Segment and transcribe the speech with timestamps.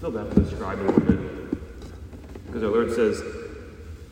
[0.00, 2.46] feel bad for the a little bit.
[2.46, 3.22] Because our Lord says,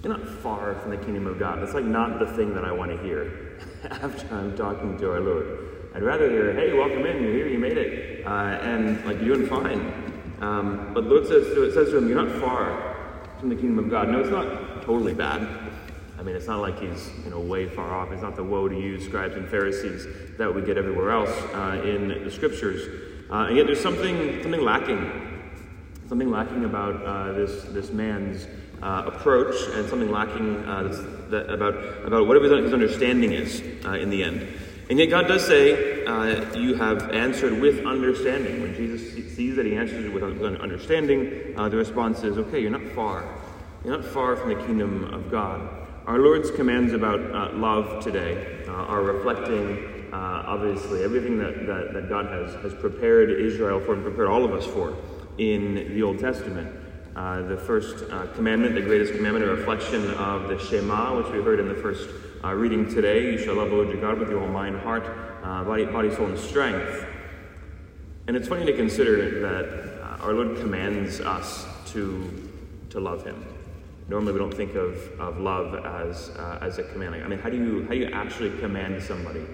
[0.03, 1.63] You're not far from the kingdom of God.
[1.63, 3.59] That's like not the thing that I want to hear
[3.91, 5.91] after I'm talking to our Lord.
[5.95, 8.27] I'd rather hear, Hey, welcome in, you're here, you made it.
[8.27, 10.37] Uh, and like, you're doing fine.
[10.43, 13.79] Um, but Lord says to, it says to him, You're not far from the kingdom
[13.79, 14.11] of God.
[14.11, 15.41] No, it's not totally bad.
[16.19, 18.13] I mean, it's not like he's you know way far off.
[18.13, 21.81] It's not the woe to you, scribes and Pharisees, that we get everywhere else uh,
[21.83, 23.07] in the scriptures.
[23.31, 25.28] Uh, and yet, there's something something lacking,
[26.09, 28.47] something lacking about uh, this this man's
[28.83, 30.99] uh, approach, and something lacking uh, this,
[31.31, 31.75] that, about
[32.05, 34.47] about whatever his understanding is uh, in the end.
[34.91, 36.05] And yet, God does say,
[36.57, 42.23] "You have answered with understanding." When Jesus sees that he answers with understanding, the response
[42.23, 43.25] is, "Okay, you're not far.
[43.85, 45.69] You're not far from the kingdom of God."
[46.07, 51.93] Our Lord's commands about uh, love today uh, are reflecting, uh, obviously, everything that, that,
[51.93, 54.97] that, God has, has prepared Israel for and prepared all of us for
[55.39, 56.75] in the Old Testament.
[57.17, 61.43] Uh, the first uh, commandment, the greatest commandment, a reflection of the Shema, which we
[61.43, 62.11] heard in the first
[62.45, 63.33] uh, reading today.
[63.33, 66.27] You shall love the Lord your God with your whole mind, heart, body, body, soul,
[66.27, 67.07] and strength.
[68.27, 72.51] And it's funny to consider that our Lord commands us to,
[72.91, 73.45] to love Him
[74.09, 77.15] normally we don't think of, of love as, uh, as a command.
[77.15, 79.45] I mean, how do you, how do you actually command somebody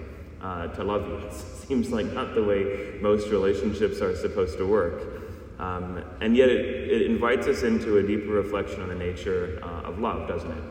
[0.41, 1.15] uh, to love you?
[1.65, 5.24] It seems like not the way most relationships are supposed to work.
[5.59, 9.87] Um, and yet it, it invites us into a deeper reflection on the nature uh,
[9.87, 10.63] of love, doesn't it?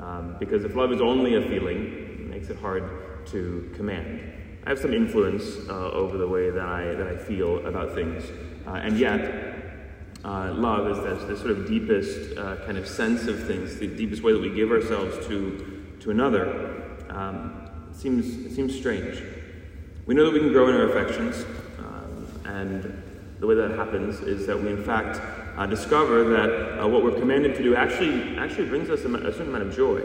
[0.00, 4.32] Um, because if love is only a feeling, it makes it hard to command.
[4.66, 8.24] I have some influence uh, over the way that I, that I feel about things.
[8.66, 9.56] Uh, and yet,
[10.24, 13.86] uh, love is that the sort of deepest uh, kind of sense of things, the
[13.86, 16.82] deepest way that we give ourselves to, to another.
[17.10, 19.22] Um, it seems, it seems strange.
[20.04, 21.44] We know that we can grow in our affections,
[21.78, 23.02] um, and
[23.40, 25.20] the way that happens is that we, in fact,
[25.56, 29.32] uh, discover that uh, what we're commanded to do actually, actually brings us a, a
[29.32, 30.02] certain amount of joy.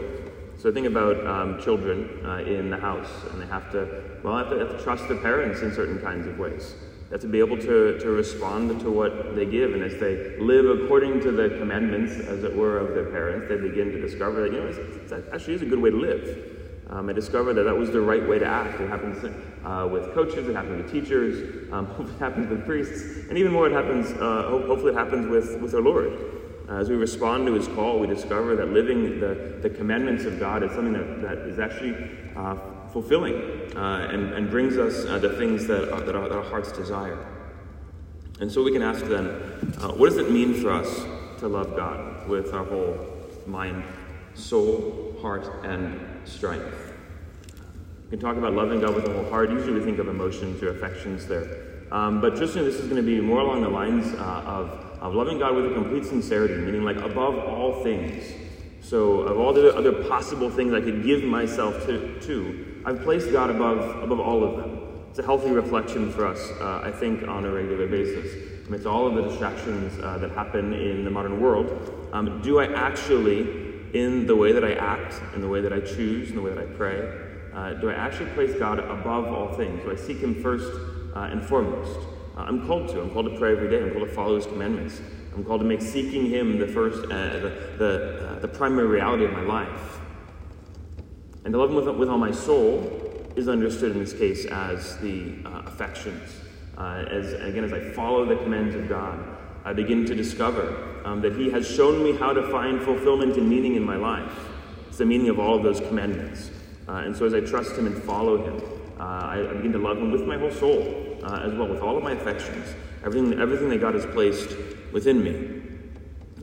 [0.58, 4.50] So think about um, children uh, in the house, and they have to, well, have
[4.50, 6.74] to, have to trust their parents in certain kinds of ways
[7.10, 9.74] that to be able to, to respond to what they give.
[9.74, 13.56] And as they live according to the commandments, as it were, of their parents, they
[13.56, 16.61] begin to discover that, you know, actually is a good way to live.
[16.92, 18.78] Um, I discovered that that was the right way to act.
[18.78, 19.24] It happens
[19.64, 23.66] uh, with coaches, it happens with teachers, um, it happens with priests, and even more,
[23.66, 26.12] it happens, uh, hopefully, it happens with, with our Lord.
[26.68, 30.38] Uh, as we respond to his call, we discover that living the, the commandments of
[30.38, 32.56] God is something that, that is actually uh,
[32.92, 33.36] fulfilling
[33.74, 36.72] uh, and, and brings us uh, the things that, are, that, our, that, our, hearts
[36.72, 37.26] desire.
[38.40, 39.28] And so we can ask then,
[39.96, 41.06] what does it mean for us
[41.38, 42.98] to love God with our whole
[43.46, 43.82] mind,
[44.34, 46.92] soul, heart, and strength?
[48.04, 49.50] We can talk about loving God with the whole heart.
[49.50, 51.72] Usually we think of emotions or affections there.
[51.90, 54.70] Um, but just know this is going to be more along the lines uh, of,
[55.00, 58.24] of loving God with a complete sincerity, meaning like above all things.
[58.80, 63.30] So, of all the other possible things I could give myself to, to I've placed
[63.30, 64.82] God above, above all of them.
[65.10, 68.66] It's a healthy reflection for us, uh, I think, on a regular basis.
[68.66, 72.72] Amidst all of the distractions uh, that happen in the modern world, um, do I
[72.72, 76.42] actually, in the way that I act, in the way that I choose, in the
[76.42, 79.82] way that I pray, uh, do I actually place God above all things?
[79.82, 80.72] Do I seek Him first
[81.14, 81.98] uh, and foremost?
[82.36, 83.00] Uh, I'm called to.
[83.02, 83.82] I'm called to pray every day.
[83.82, 85.00] I'm called to follow His commandments.
[85.34, 89.32] I'm called to make seeking Him the first, uh, the, the, the primary reality of
[89.32, 90.00] my life.
[91.44, 93.00] And to love him with, with all my soul
[93.36, 96.36] is understood in this case as the uh, affections.
[96.78, 99.18] Uh, as again, as I follow the commands of God,
[99.64, 103.48] I begin to discover um, that He has shown me how to find fulfillment and
[103.48, 104.32] meaning in my life.
[104.88, 106.50] It's the meaning of all of those commandments.
[106.88, 108.62] Uh, and so, as I trust Him and follow Him,
[108.98, 111.80] uh, I, I, begin to love Him with my whole soul uh, as well, with
[111.80, 112.74] all of my affections,
[113.04, 114.56] everything, everything that God has placed
[114.92, 115.62] within me,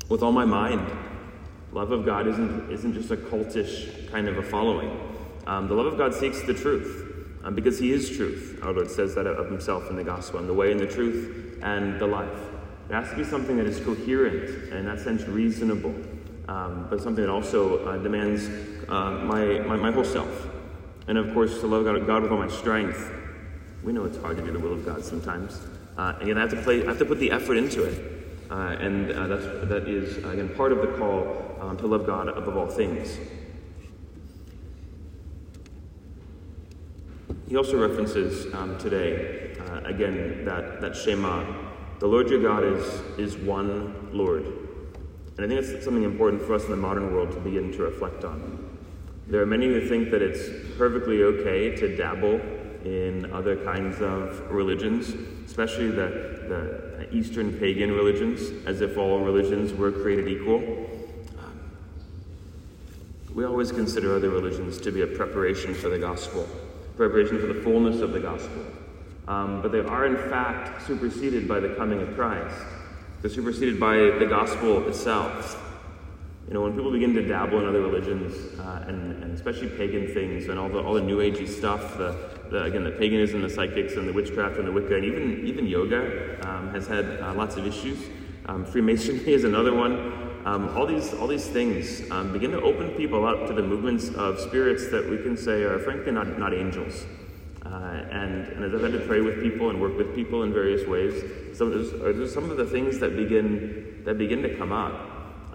[0.08, 0.90] with all my mind,
[1.72, 5.00] Love of God isn't, isn't just a cultish kind of a following.
[5.46, 8.60] Um, the love of God seeks the truth um, because He is truth.
[8.64, 11.60] Our Lord says that of Himself in the gospel, and the way and the truth
[11.62, 12.49] and the life.
[12.90, 15.94] It has to be something that is coherent and, in that sense, reasonable,
[16.48, 18.50] um, but something that also uh, demands
[18.90, 20.48] uh, my, my, my, whole self.
[21.08, 23.14] And of course, to love God, God, with all my strength.
[23.84, 25.62] We know it's hard to do the will of God sometimes.
[25.98, 28.20] Uh, and I have to play, I have to put the effort into it.
[28.50, 32.28] Uh, and uh, that's, that is, again, part of the call um, to love God
[32.30, 33.20] above all things.
[37.48, 41.70] He also references um, today, uh, again, that, that Shema.
[42.00, 42.86] The Lord your God is,
[43.18, 44.46] is one Lord.
[45.36, 47.84] And I think it's something important for us in the modern world to begin to
[47.84, 48.70] reflect on.
[49.28, 52.40] There are many who think that it's perfectly okay to dabble
[52.86, 55.14] in other kinds of religions,
[55.46, 60.58] especially the, the Eastern pagan religions, as if all religions were created equal.
[61.38, 61.60] Um,
[63.36, 66.48] we always consider other religions to be a preparation for the gospel,
[66.96, 68.66] preparation for the fullness of the gospel.
[69.30, 72.56] Um, but they are, in fact, superseded by the coming of Christ.
[73.22, 75.64] They're superseded by the gospel itself.
[76.48, 80.12] You know, when people begin to dabble in other religions, uh, and, and, especially pagan
[80.16, 82.16] things, and all the all the New Agey stuff, the,
[82.50, 85.68] the, again the paganism, the psychics, and the witchcraft, and the Wicca, and even even
[85.68, 88.00] yoga um, has had uh, lots of issues.
[88.48, 90.42] Um, Freemasonry is another one.
[90.46, 94.10] Um, all these all these things um, begin to open people up to the movements
[94.16, 97.06] of spirits that we can say are frankly not not angels.
[97.72, 97.76] Uh,
[98.12, 100.88] and, and as I've had to pray with people and work with people in various
[100.88, 101.24] ways,
[101.56, 104.94] some of those, some of the things that begin that begin to come up.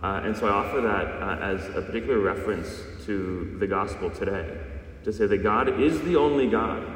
[0.03, 4.59] Uh, and so I offer that uh, as a particular reference to the gospel today,
[5.03, 6.87] to say that God is the only God.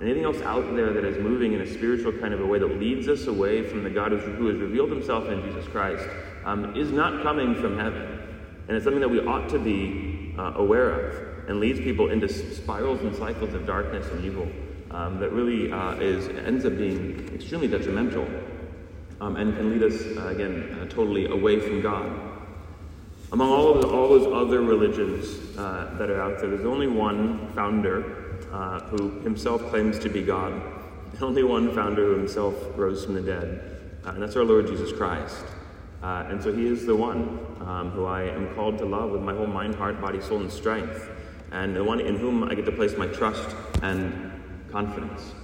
[0.00, 2.78] Anything else out there that is moving in a spiritual kind of a way that
[2.78, 6.08] leads us away from the God who has revealed himself in Jesus Christ
[6.44, 8.20] um, is not coming from heaven.
[8.68, 12.28] And it's something that we ought to be uh, aware of and leads people into
[12.28, 14.48] spirals and cycles of darkness and evil
[14.92, 18.26] um, that really uh, is, ends up being extremely detrimental
[19.20, 22.10] um, and can lead us, uh, again, uh, totally away from God.
[23.32, 26.88] Among all, of the, all those other religions uh, that are out there, there's only
[26.88, 30.60] one founder uh, who himself claims to be God,
[31.14, 34.66] the only one founder who himself rose from the dead, uh, and that's our Lord
[34.66, 35.44] Jesus Christ.
[36.02, 39.34] And so he is the one um, who I am called to love with my
[39.34, 41.08] whole mind, heart, body, soul, and strength,
[41.52, 44.32] and the one in whom I get to place my trust and
[44.72, 45.34] confidence.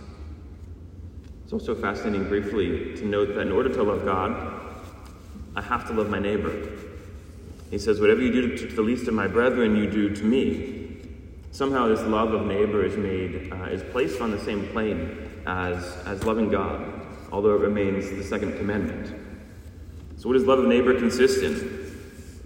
[1.45, 4.61] It's also fascinating, briefly, to note that in order to love God,
[5.55, 6.69] I have to love my neighbor.
[7.71, 10.97] He says, Whatever you do to the least of my brethren, you do to me.
[11.51, 15.97] Somehow, this love of neighbor is made, uh, is placed on the same plane as,
[16.07, 19.15] as loving God, although it remains the second commandment.
[20.17, 21.78] So, what does love of neighbor consist in?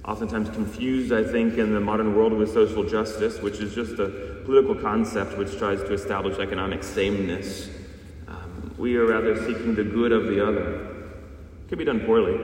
[0.05, 4.41] Oftentimes confused, I think, in the modern world with social justice, which is just a
[4.45, 7.71] political concept which tries to establish economic sameness.
[8.27, 10.89] Um, we are rather seeking the good of the other.
[11.69, 12.35] Can be done poorly,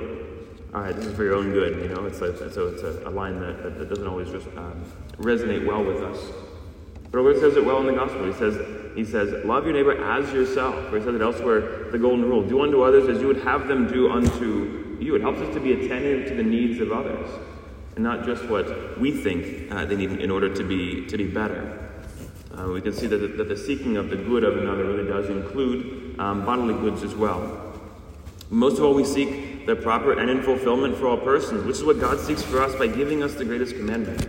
[0.73, 1.83] all right, this is for your own good.
[1.83, 4.47] You know, it's a, so it's a, a line that, that, that, doesn't always just
[4.57, 4.85] um,
[5.17, 6.19] resonate well with us.
[7.11, 8.25] But Lord says it well in the gospel.
[8.27, 10.93] He says, He says, love your neighbor as yourself.
[10.93, 13.67] Or he says it elsewhere, the golden rule: do unto others as you would have
[13.67, 15.15] them do unto you.
[15.15, 17.29] It helps us to be attentive to the needs of others,
[17.95, 21.27] and not just what we think uh, they need in order to be to be
[21.27, 21.89] better.
[22.59, 25.09] Uh, we can see that the, that the, seeking of the good of another really
[25.09, 27.73] does include um, bodily goods as well.
[28.51, 31.85] Most of all, we seek the proper end and fulfillment for all persons, which is
[31.85, 34.27] what God seeks for us by giving us the greatest commandment.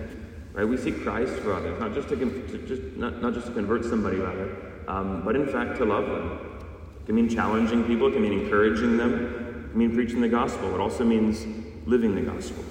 [0.53, 0.65] Right?
[0.65, 3.85] We seek Christ for others, not just to, to just not, not just to convert
[3.85, 4.55] somebody rather,
[4.87, 6.67] um, but in fact to love them.
[7.01, 10.27] It can mean challenging people, it can mean encouraging them, it can mean preaching the
[10.27, 10.73] gospel.
[10.73, 11.45] It also means
[11.85, 12.63] living the gospel.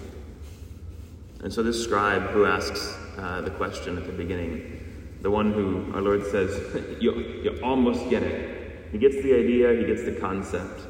[1.45, 5.93] And so this scribe who asks uh, the question at the beginning, the one who
[5.95, 6.61] our Lord says,
[7.01, 7.13] you,
[7.45, 8.89] you almost get it.
[8.91, 10.81] He gets the idea, he gets the concept.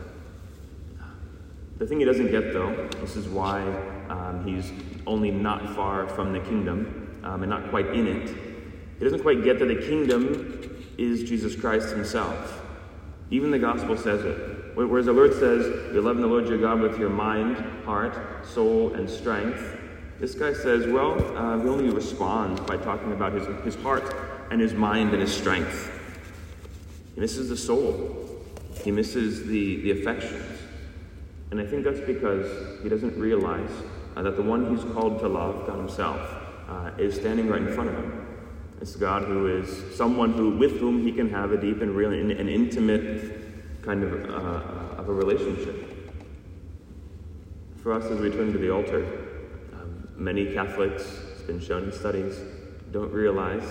[1.76, 3.60] The thing he doesn't get, though, this is why
[4.08, 4.72] um, he's
[5.06, 8.34] only not far from the kingdom um, and not quite in it.
[8.99, 12.62] He doesn't quite get that the kingdom is Jesus Christ himself.
[13.31, 14.57] Even the gospel says it.
[14.87, 18.94] Whereas the Lord says, You're loving the Lord your God with your mind, heart, soul,
[18.94, 19.77] and strength.
[20.20, 24.15] This guy says, Well, uh, we only respond by talking about his, his heart
[24.53, 25.91] and his mind and his strength.
[27.17, 28.44] He misses the soul,
[28.85, 30.61] he misses the, the affections.
[31.51, 33.73] And I think that's because he doesn't realize
[34.15, 36.20] uh, that the one he's called to love, God himself,
[36.69, 38.27] uh, is standing right in front of him.
[38.81, 42.13] It's God who is someone who, with whom he can have a deep and real
[42.13, 43.47] and, and intimate
[43.88, 46.12] kind of, uh, of a relationship.
[47.82, 49.02] For us, as we turn to the altar,
[49.72, 52.38] um, many Catholics, it's been shown in studies,
[52.92, 53.64] don't realize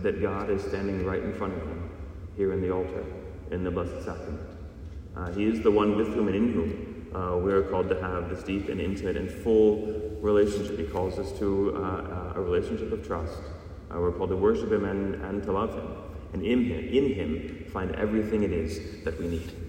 [0.00, 1.90] that God is standing right in front of them
[2.36, 3.02] here in the altar,
[3.50, 4.42] in the Blessed Sacrament.
[5.16, 7.98] Uh, he is the one with whom and in whom uh, we are called to
[7.98, 10.78] have this deep and intimate and full relationship.
[10.78, 13.38] He calls us to uh, uh, a relationship of trust.
[13.90, 15.88] Uh, we're called to worship Him and, and to love Him.
[16.34, 19.61] And in Him, in Him, find everything it is that we need.